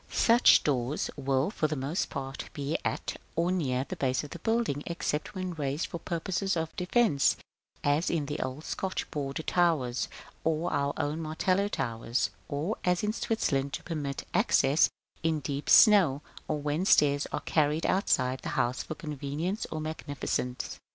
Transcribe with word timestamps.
Such 0.09 0.63
doors 0.63 1.11
will, 1.15 1.51
for 1.51 1.67
the 1.67 1.75
most 1.75 2.09
part, 2.09 2.49
be 2.53 2.75
at, 2.83 3.17
or 3.35 3.51
near, 3.51 3.85
the 3.87 3.95
base 3.95 4.23
of 4.23 4.31
the 4.31 4.39
building; 4.39 4.81
except 4.87 5.35
when 5.35 5.53
raised 5.53 5.85
for 5.85 5.99
purposes 5.99 6.57
of 6.57 6.75
defence, 6.75 7.35
as 7.83 8.09
in 8.09 8.25
the 8.25 8.39
old 8.39 8.63
Scotch 8.65 9.07
border 9.11 9.43
towers, 9.43 10.09
and 10.43 10.65
our 10.69 10.95
own 10.97 11.21
Martello 11.21 11.67
towers, 11.67 12.31
or, 12.47 12.77
as 12.83 13.03
in 13.03 13.13
Switzerland, 13.13 13.73
to 13.73 13.83
permit 13.83 14.23
access 14.33 14.89
in 15.21 15.39
deep 15.39 15.69
snow, 15.69 16.23
or 16.47 16.59
when 16.59 16.83
stairs 16.85 17.27
are 17.31 17.41
carried 17.41 17.85
up 17.85 17.91
outside 17.91 18.39
the 18.39 18.49
house 18.57 18.81
for 18.81 18.95
convenience 18.95 19.67
or 19.69 19.79
magnificence. 19.79 20.79